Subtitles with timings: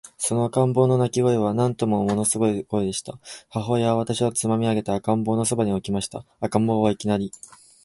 [0.17, 3.19] その赤ん坊の泣声は、なんとももの凄い声でした。
[3.49, 6.25] 母親は私をつまみ上げて、赤ん坊の傍に置きました。
[6.39, 7.31] 赤ん坊は、いきなり、